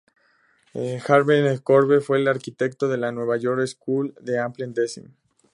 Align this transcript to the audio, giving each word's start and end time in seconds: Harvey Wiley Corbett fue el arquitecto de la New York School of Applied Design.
Harvey 0.73 1.43
Wiley 1.43 1.59
Corbett 1.59 2.01
fue 2.01 2.17
el 2.17 2.27
arquitecto 2.27 2.87
de 2.87 2.97
la 2.97 3.11
New 3.11 3.31
York 3.39 3.67
School 3.67 4.15
of 4.19 4.29
Applied 4.35 4.69
Design. 4.69 5.15